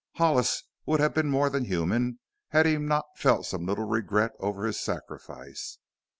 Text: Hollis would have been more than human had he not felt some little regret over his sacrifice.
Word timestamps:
Hollis 0.15 0.63
would 0.87 0.99
have 0.99 1.13
been 1.13 1.29
more 1.29 1.47
than 1.47 1.65
human 1.65 2.17
had 2.49 2.65
he 2.65 2.79
not 2.79 3.05
felt 3.17 3.45
some 3.45 3.67
little 3.67 3.85
regret 3.85 4.31
over 4.39 4.65
his 4.65 4.79
sacrifice. 4.79 5.77